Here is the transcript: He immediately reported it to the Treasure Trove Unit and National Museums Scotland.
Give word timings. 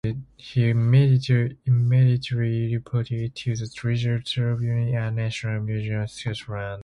He 0.35 0.67
immediately 0.69 1.61
reported 1.63 3.21
it 3.21 3.35
to 3.35 3.55
the 3.55 3.67
Treasure 3.67 4.17
Trove 4.19 4.63
Unit 4.63 4.95
and 4.95 5.15
National 5.15 5.61
Museums 5.61 6.13
Scotland. 6.13 6.79